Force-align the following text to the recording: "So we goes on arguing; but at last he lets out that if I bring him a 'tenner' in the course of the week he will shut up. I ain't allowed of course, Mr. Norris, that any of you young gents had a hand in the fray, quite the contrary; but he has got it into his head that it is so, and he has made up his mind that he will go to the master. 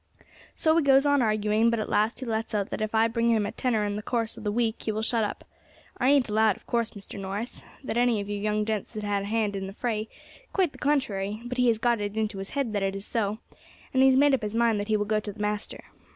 "So 0.55 0.73
we 0.73 0.81
goes 0.81 1.05
on 1.05 1.21
arguing; 1.21 1.69
but 1.69 1.79
at 1.79 1.87
last 1.87 2.21
he 2.21 2.25
lets 2.25 2.55
out 2.55 2.71
that 2.71 2.81
if 2.81 2.95
I 2.95 3.07
bring 3.07 3.29
him 3.29 3.45
a 3.45 3.51
'tenner' 3.51 3.85
in 3.85 3.97
the 3.97 4.01
course 4.01 4.35
of 4.35 4.43
the 4.43 4.51
week 4.51 4.81
he 4.81 4.91
will 4.91 5.03
shut 5.03 5.23
up. 5.23 5.43
I 5.99 6.09
ain't 6.09 6.27
allowed 6.27 6.55
of 6.57 6.65
course, 6.65 6.95
Mr. 6.95 7.19
Norris, 7.19 7.61
that 7.83 7.97
any 7.97 8.19
of 8.19 8.27
you 8.27 8.35
young 8.39 8.65
gents 8.65 8.95
had 8.95 9.03
a 9.21 9.25
hand 9.27 9.55
in 9.55 9.67
the 9.67 9.73
fray, 9.73 10.09
quite 10.53 10.71
the 10.71 10.79
contrary; 10.79 11.43
but 11.45 11.59
he 11.59 11.67
has 11.67 11.77
got 11.77 12.01
it 12.01 12.17
into 12.17 12.39
his 12.39 12.49
head 12.49 12.73
that 12.73 12.81
it 12.81 12.95
is 12.95 13.05
so, 13.05 13.37
and 13.93 14.01
he 14.01 14.09
has 14.09 14.17
made 14.17 14.33
up 14.33 14.41
his 14.41 14.55
mind 14.55 14.79
that 14.79 14.87
he 14.87 14.97
will 14.97 15.05
go 15.05 15.19
to 15.19 15.31
the 15.33 15.39
master. 15.39 15.83